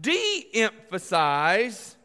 [0.01, 1.97] de emphasize,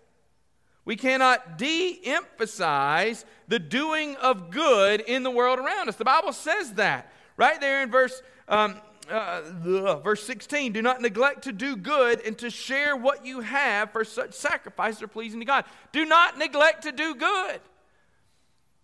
[0.85, 5.95] we cannot de emphasize the doing of good in the world around us.
[5.95, 8.21] The Bible says that right there in verse.
[8.49, 13.41] Um, uh, verse 16 do not neglect to do good and to share what you
[13.41, 15.65] have for such sacrifices are pleasing to god.
[15.93, 17.61] Do not neglect to do good.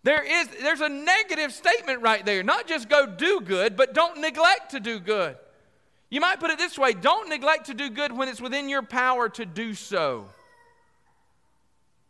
[0.03, 2.43] There is there's a negative statement right there.
[2.43, 5.37] Not just go do good but don't neglect to do good.
[6.09, 8.83] You might put it this way don't neglect to do good when it's within your
[8.83, 10.27] power to do so.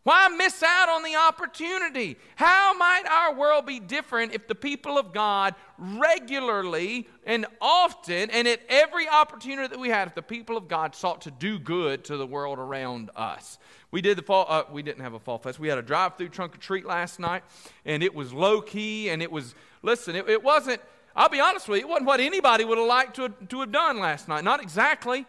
[0.06, 2.18] Why miss out on the opportunity?
[2.36, 8.48] How might our world be different if the people of God regularly and often and
[8.48, 12.04] at every opportunity that we had, if the people of God sought to do good
[12.04, 13.58] to the world around us?
[13.90, 14.46] We did the fall.
[14.48, 15.58] Uh, we didn't have a fall fest.
[15.58, 17.42] We had a drive-through trunk or treat last night,
[17.84, 20.16] and it was low key, and it was listen.
[20.16, 20.82] It, it wasn't
[21.16, 23.72] I'll be honest with you, it wasn't what anybody would have liked to to have
[23.72, 24.44] done last night.
[24.44, 25.26] Not exactly,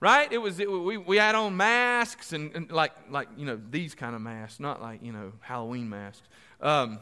[0.00, 0.32] right?
[0.32, 3.94] It was, it, we, we had on masks and, and, like, like, you know, these
[3.94, 6.26] kind of masks, not like, you know, Halloween masks.
[6.60, 6.98] Um,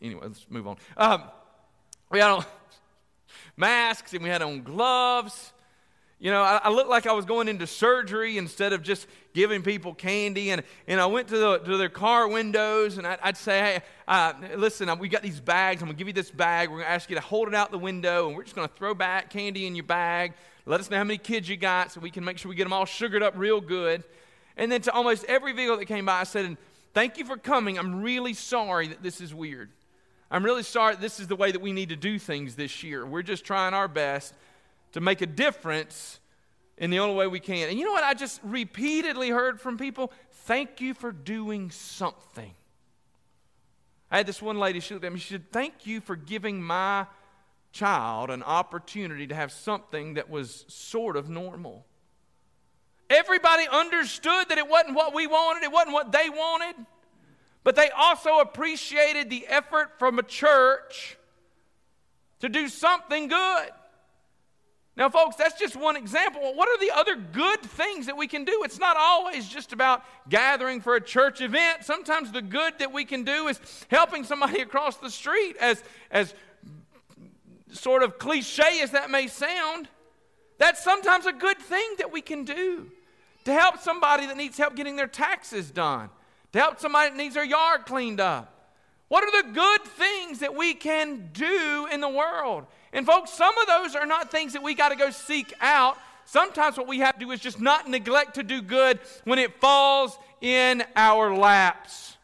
[0.00, 0.76] anyway, let's move on.
[0.96, 1.24] Um,
[2.10, 2.44] we had on
[3.56, 5.52] masks and we had on gloves
[6.18, 9.62] you know, I, I, looked like I was going into surgery instead of just giving
[9.62, 10.50] people candy.
[10.50, 13.80] And, and I went to, the, to their car windows and I, would say, hey,
[14.08, 15.82] uh, listen, we got these bags.
[15.82, 16.70] I'm going to give you this bag.
[16.70, 18.66] We're going to ask you to hold it out the window and we're just going
[18.66, 20.32] to throw back candy in your bag.
[20.66, 22.64] Let us know how many kids you got so we can make sure we get
[22.64, 24.02] them all sugared up real good.
[24.56, 26.56] And then to almost every vehicle that came by, I said,
[26.92, 27.78] thank you for coming.
[27.78, 29.70] I'm really sorry that this is weird.
[30.28, 33.06] I'm really sorry this is the way that we need to do things this year.
[33.06, 34.34] We're just trying our best
[34.92, 36.18] to make a difference
[36.78, 37.68] in the only way we can.
[37.68, 38.02] And you know what?
[38.02, 42.52] I just repeatedly heard from people thank you for doing something.
[44.10, 46.62] I had this one lady, she looked at me, she said, Thank you for giving
[46.62, 47.06] my
[47.76, 51.84] child an opportunity to have something that was sort of normal.
[53.10, 56.74] Everybody understood that it wasn't what we wanted, it wasn't what they wanted,
[57.62, 61.16] but they also appreciated the effort from a church
[62.40, 63.70] to do something good.
[64.96, 66.54] Now, folks, that's just one example.
[66.54, 68.62] What are the other good things that we can do?
[68.64, 71.84] It's not always just about gathering for a church event.
[71.84, 73.60] Sometimes the good that we can do is
[73.90, 76.34] helping somebody across the street, as, as
[77.76, 79.88] sort of cliche as that may sound.
[80.58, 82.90] That's sometimes a good thing that we can do
[83.44, 86.10] to help somebody that needs help getting their taxes done,
[86.52, 88.52] to help somebody that needs their yard cleaned up.
[89.08, 92.66] What are the good things that we can do in the world?
[92.92, 95.96] And folks, some of those are not things that we got to go seek out.
[96.24, 99.60] Sometimes what we have to do is just not neglect to do good when it
[99.60, 102.15] falls in our laps.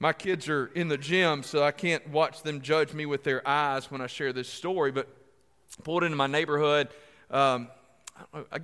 [0.00, 3.46] My kids are in the gym, so I can't watch them judge me with their
[3.46, 5.08] eyes when I share this story, but
[5.82, 6.86] pulled into my neighborhood.
[7.32, 7.66] Um,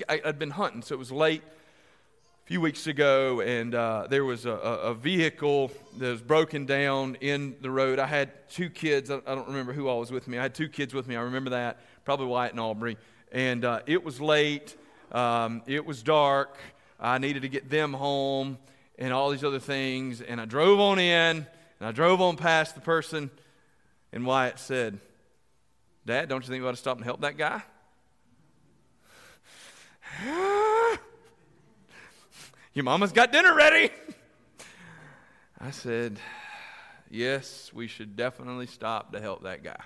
[0.09, 4.25] I, had been hunting, so it was late a few weeks ago, and uh, there
[4.25, 7.99] was a, a, vehicle that was broken down in the road.
[7.99, 9.11] I had two kids.
[9.11, 10.39] I, I, don't remember who all was with me.
[10.39, 11.17] I had two kids with me.
[11.17, 12.97] I remember that, probably Wyatt and Aubrey.
[13.33, 14.77] And uh, it was late.
[15.11, 16.59] Um, it was dark.
[17.01, 18.57] I needed to get them home
[18.99, 20.21] and all these other things.
[20.21, 21.47] And I drove on in
[21.81, 23.31] and I drove on past the person.
[24.13, 24.99] And Wyatt said,
[26.07, 27.63] Dad, don't you think we ought to stop and help that guy?
[32.75, 33.91] Your mama's got dinner ready.
[35.61, 36.19] I said,
[37.11, 39.81] Yes, we should definitely stop to help that guy.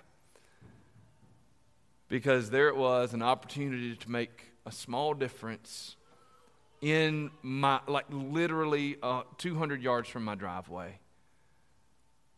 [2.09, 5.97] Because there it was an opportunity to make a small difference
[6.81, 10.99] in my, like literally uh, 200 yards from my driveway.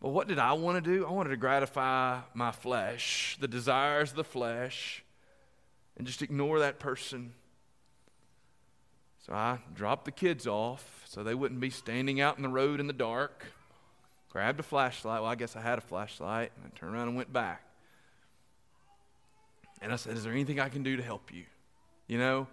[0.00, 1.06] But what did I want to do?
[1.06, 5.04] I wanted to gratify my flesh, the desires of the flesh,
[5.98, 7.34] and just ignore that person.
[9.26, 12.80] So I dropped the kids off so they wouldn't be standing out in the road
[12.80, 13.44] in the dark.
[14.30, 15.20] Grabbed a flashlight.
[15.20, 16.52] Well, I guess I had a flashlight.
[16.56, 17.62] And I turned around and went back.
[19.82, 21.44] And I said, Is there anything I can do to help you?
[22.06, 22.46] You know?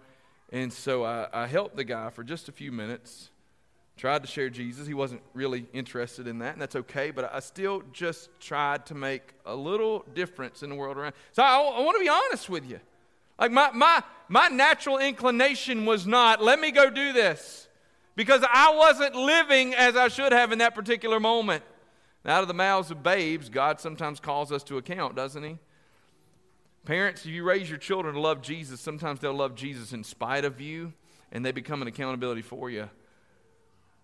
[0.50, 3.30] And so I, I helped the guy for just a few minutes.
[3.96, 4.86] Tried to share Jesus.
[4.86, 8.94] He wasn't really interested in that, and that's okay, but I still just tried to
[8.94, 11.14] make a little difference in the world around.
[11.32, 12.80] So I, I want to be honest with you.
[13.38, 17.68] Like my, my, my natural inclination was not, let me go do this.
[18.16, 21.62] Because I wasn't living as I should have in that particular moment.
[22.26, 25.58] out of the mouths of babes, God sometimes calls us to account, doesn't He?
[26.84, 30.44] Parents, if you raise your children to love Jesus, sometimes they'll love Jesus in spite
[30.44, 30.92] of you,
[31.30, 32.88] and they become an accountability for you.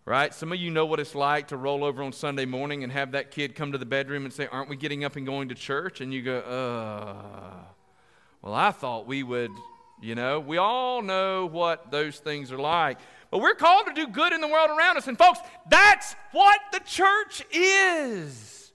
[0.07, 0.35] Right?
[0.35, 3.13] Some of you know what it's like to roll over on Sunday morning and have
[3.13, 5.55] that kid come to the bedroom and say, Aren't we getting up and going to
[5.55, 6.03] church?
[6.03, 7.65] And you go, Uh.
[8.43, 9.53] Well, I thought we would,
[10.03, 12.99] you know, we all know what those things are like.
[13.31, 15.09] But we're called to do good in the world around us.
[15.09, 18.71] And folks, that's what the church is.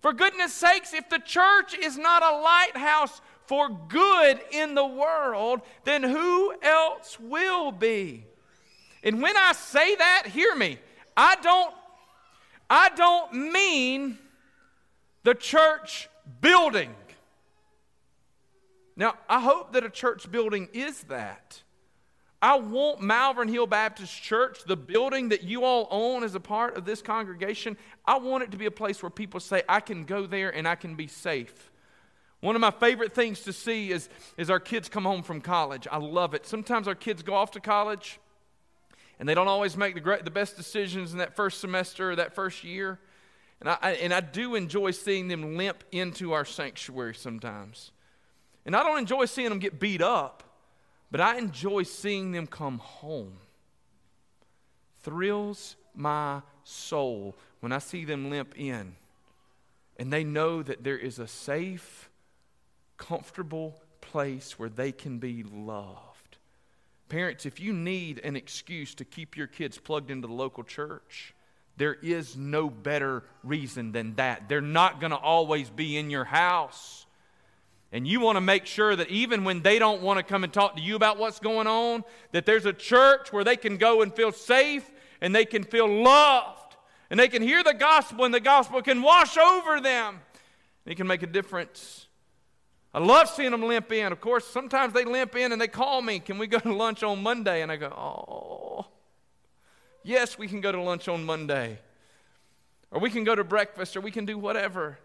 [0.00, 5.60] For goodness sakes, if the church is not a lighthouse for good in the world,
[5.82, 8.24] then who else will be?
[9.02, 10.78] And when I say that, hear me.
[11.16, 11.74] I don't
[12.70, 14.18] I don't mean
[15.24, 16.08] the church
[16.40, 16.94] building.
[18.94, 21.60] Now, I hope that a church building is that.
[22.40, 26.76] I want Malvern Hill Baptist Church, the building that you all own as a part
[26.76, 30.04] of this congregation, I want it to be a place where people say, I can
[30.04, 31.69] go there and I can be safe.
[32.40, 35.86] One of my favorite things to see is, is our kids come home from college.
[35.90, 36.46] I love it.
[36.46, 38.18] Sometimes our kids go off to college
[39.18, 42.16] and they don't always make the, great, the best decisions in that first semester or
[42.16, 42.98] that first year.
[43.60, 47.92] And I, and I do enjoy seeing them limp into our sanctuary sometimes.
[48.64, 50.42] And I don't enjoy seeing them get beat up,
[51.10, 53.36] but I enjoy seeing them come home.
[55.02, 58.96] Thrills my soul when I see them limp in
[59.98, 62.09] and they know that there is a safe,
[63.00, 66.36] comfortable place where they can be loved.
[67.08, 71.34] Parents, if you need an excuse to keep your kids plugged into the local church,
[71.76, 74.48] there is no better reason than that.
[74.48, 77.06] They're not going to always be in your house.
[77.90, 80.52] And you want to make sure that even when they don't want to come and
[80.52, 84.02] talk to you about what's going on, that there's a church where they can go
[84.02, 84.88] and feel safe
[85.20, 86.76] and they can feel loved
[87.08, 90.20] and they can hear the gospel and the gospel can wash over them.
[90.84, 92.06] It can make a difference.
[92.92, 94.10] I love seeing them limp in.
[94.10, 97.02] Of course, sometimes they limp in and they call me, Can we go to lunch
[97.02, 97.62] on Monday?
[97.62, 98.86] And I go, Oh,
[100.02, 101.78] yes, we can go to lunch on Monday.
[102.90, 104.98] Or we can go to breakfast or we can do whatever.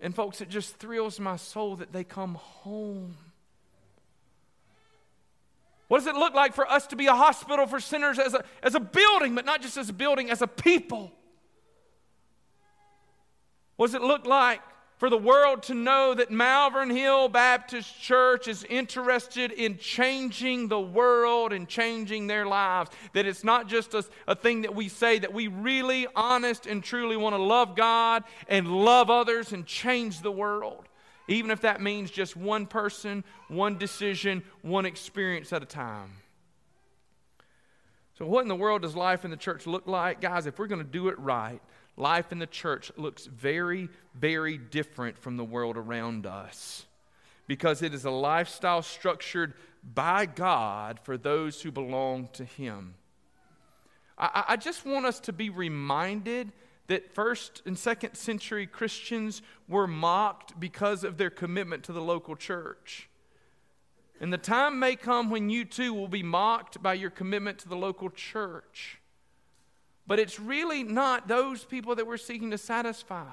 [0.00, 3.16] And, folks, it just thrills my soul that they come home.
[5.88, 8.44] What does it look like for us to be a hospital for sinners as a,
[8.62, 11.10] as a building, but not just as a building, as a people?
[13.76, 14.60] What does it look like
[14.98, 20.80] for the world to know that Malvern Hill Baptist Church is interested in changing the
[20.80, 22.90] world and changing their lives.
[23.12, 26.82] That it's not just a, a, thing that we say, that we really, honest, and
[26.82, 30.84] truly want to love God and love others and change the world.
[31.28, 36.10] Even if that means just one person, one decision, one experience at a time.
[38.18, 40.20] So, what in the world does life in the church look like?
[40.20, 41.60] Guys, if we're going to do it right,
[41.98, 46.86] life in the church looks very, very different from the world around us
[47.46, 52.94] because it is a lifestyle structured by God for those who belong to Him.
[54.16, 56.52] I, I just want us to be reminded
[56.88, 62.36] that first and second century Christians were mocked because of their commitment to the local
[62.36, 63.08] church.
[64.20, 67.68] And the time may come when you too will be mocked by your commitment to
[67.68, 68.97] the local church.
[70.08, 73.26] But it's really not those people that we're seeking to satisfy.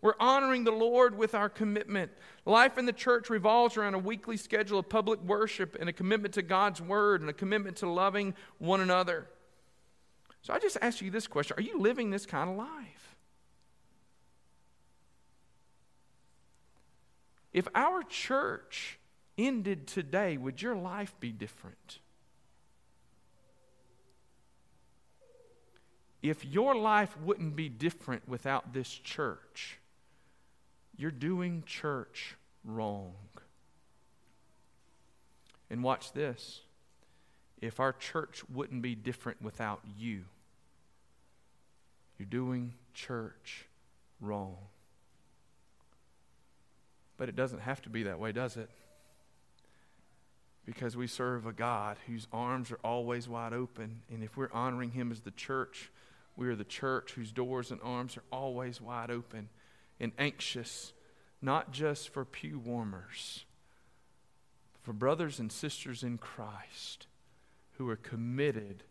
[0.00, 2.12] We're honoring the Lord with our commitment.
[2.46, 6.34] Life in the church revolves around a weekly schedule of public worship and a commitment
[6.34, 9.26] to God's word and a commitment to loving one another.
[10.42, 13.16] So I just ask you this question Are you living this kind of life?
[17.52, 19.00] If our church
[19.36, 21.98] ended today, would your life be different?
[26.22, 29.78] If your life wouldn't be different without this church,
[30.96, 33.14] you're doing church wrong.
[35.70, 36.60] And watch this.
[37.60, 40.24] If our church wouldn't be different without you,
[42.18, 43.66] you're doing church
[44.20, 44.56] wrong.
[47.16, 48.68] But it doesn't have to be that way, does it?
[50.66, 54.02] Because we serve a God whose arms are always wide open.
[54.10, 55.90] And if we're honoring Him as the church,
[56.36, 59.48] we are the church whose doors and arms are always wide open
[59.98, 60.92] and anxious,
[61.42, 63.44] not just for pew warmers,
[64.72, 67.06] but for brothers and sisters in Christ
[67.78, 68.82] who are committed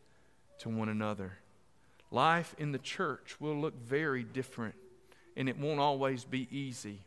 [0.59, 1.39] to one another.
[2.11, 4.75] Life in the church will look very different,
[5.37, 7.01] and it won't always be easy,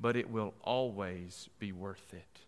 [0.00, 2.40] but it will always be worth it.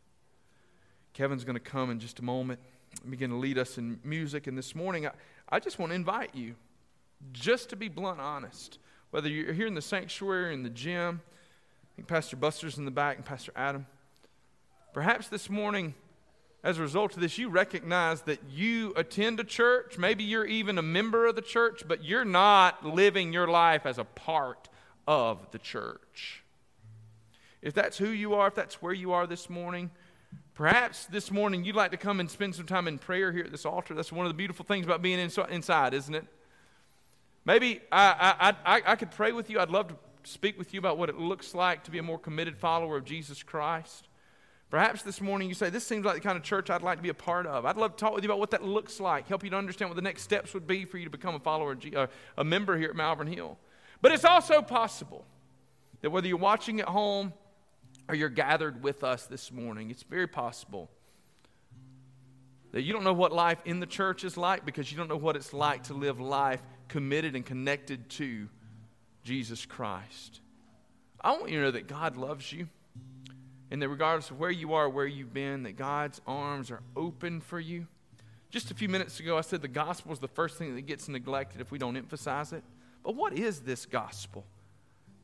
[1.13, 2.61] Kevin's going to come in just a moment
[3.03, 4.47] and begin to lead us in music.
[4.47, 5.11] And this morning, I,
[5.49, 6.55] I just want to invite you,
[7.33, 8.79] just to be blunt honest,
[9.11, 12.91] whether you're here in the sanctuary, in the gym, I think Pastor Buster's in the
[12.91, 13.87] back and Pastor Adam.
[14.93, 15.95] Perhaps this morning,
[16.63, 19.99] as a result of this, you recognize that you attend a church.
[19.99, 23.99] Maybe you're even a member of the church, but you're not living your life as
[23.99, 24.69] a part
[25.07, 26.43] of the church.
[27.63, 29.91] If that's who you are, if that's where you are this morning,
[30.55, 33.51] perhaps this morning you'd like to come and spend some time in prayer here at
[33.51, 33.95] this altar.
[33.95, 36.27] That's one of the beautiful things about being inside, isn't it?
[37.45, 39.61] Maybe I, I, I, I could pray with you.
[39.61, 42.19] I'd love to speak with you about what it looks like to be a more
[42.19, 44.09] committed follower of Jesus Christ.
[44.71, 47.03] Perhaps this morning you say, This seems like the kind of church I'd like to
[47.03, 47.65] be a part of.
[47.65, 49.91] I'd love to talk with you about what that looks like, help you to understand
[49.91, 52.79] what the next steps would be for you to become a follower, uh, a member
[52.79, 53.59] here at Malvern Hill.
[54.01, 55.25] But it's also possible
[56.03, 57.33] that whether you're watching at home
[58.09, 60.89] or you're gathered with us this morning, it's very possible
[62.73, 65.17] that you don't know what life in the church is like because you don't know
[65.17, 68.49] what it's like to live life committed and connected to
[69.23, 70.41] Jesus Christ.
[71.21, 72.69] I want you to know that God loves you.
[73.71, 77.41] And that regardless of where you are, where you've been, that God's arms are open
[77.41, 77.87] for you.
[78.51, 81.09] Just a few minutes ago, I said the gospel is the first thing that gets
[81.09, 82.65] neglected if we don't emphasize it.
[83.05, 84.45] But what is this gospel?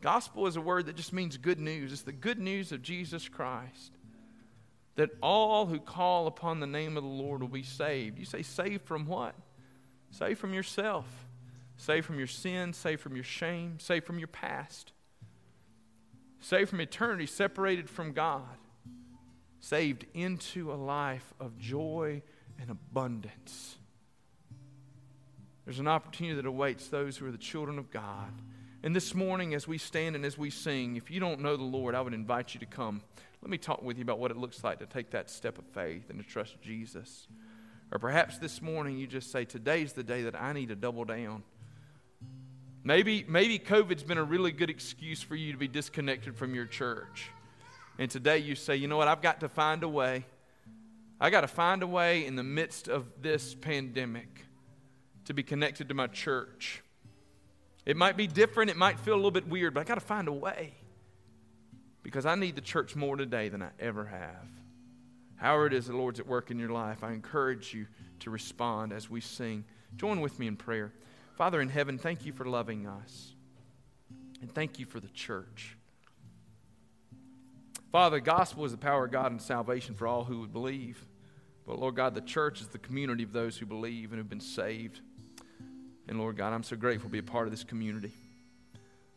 [0.01, 1.93] Gospel is a word that just means good news.
[1.93, 3.96] It's the good news of Jesus Christ.
[4.97, 8.19] That all who call upon the name of the Lord will be saved.
[8.19, 9.35] You say, saved from what?
[10.11, 11.07] Saved from yourself
[11.77, 14.93] saved from your sin, saved from your shame, saved from your past,
[16.41, 18.57] saved from eternity, separated from God,
[19.61, 22.23] saved into a life of joy
[22.61, 23.77] and abundance.
[25.65, 28.33] There's an opportunity that awaits those who are the children of God.
[28.83, 31.65] And this morning, as we stand and as we sing, if you don't know the
[31.65, 33.03] Lord, I would invite you to come.
[33.43, 35.64] Let me talk with you about what it looks like to take that step of
[35.66, 37.28] faith and to trust Jesus.
[37.93, 41.05] Or perhaps this morning you just say, Today's the day that I need to double
[41.05, 41.43] down.
[42.82, 46.66] Maybe, maybe COVID's been a really good excuse for you to be disconnected from your
[46.66, 47.30] church.
[47.99, 50.24] And today you say, you know what, I've got to find a way.
[51.20, 54.45] I got to find a way in the midst of this pandemic
[55.24, 56.82] to be connected to my church.
[57.84, 60.01] It might be different, it might feel a little bit weird, but I got to
[60.01, 60.74] find a way
[62.07, 64.49] because I need the church more today than I ever have.
[65.35, 67.89] However, it is the Lord's at work in your life, I encourage you
[68.21, 69.65] to respond as we sing.
[69.97, 70.93] Join with me in prayer.
[71.35, 73.35] Father in heaven, thank you for loving us.
[74.41, 75.77] And thank you for the church.
[77.91, 81.05] Father, the gospel is the power of God and salvation for all who would believe.
[81.67, 84.39] But Lord God, the church is the community of those who believe and have been
[84.39, 85.01] saved.
[86.07, 88.13] And Lord God, I'm so grateful to be a part of this community.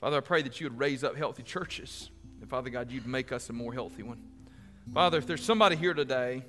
[0.02, 2.10] Father, I pray that you would raise up healthy churches.
[2.42, 4.22] And Father God, you'd make us a more healthy one.
[4.94, 6.44] Father, if there's somebody here today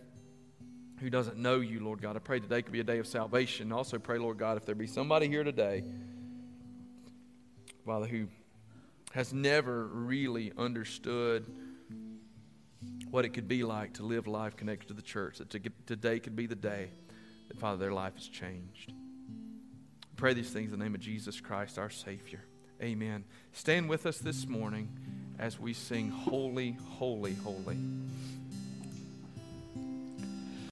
[1.00, 2.16] who doesn't know you, Lord God.
[2.16, 3.72] I pray today could be a day of salvation.
[3.72, 5.82] I also pray, Lord God, if there be somebody here today,
[7.86, 8.28] Father, who
[9.12, 11.46] has never really understood
[13.10, 15.50] what it could be like to live life connected to the church, that
[15.86, 16.90] today could be the day
[17.48, 18.92] that, Father, their life is changed.
[20.16, 22.44] Pray these things in the name of Jesus Christ, our Savior.
[22.82, 23.24] Amen.
[23.52, 24.90] Stand with us this morning
[25.40, 27.78] as we sing, Holy, Holy, Holy.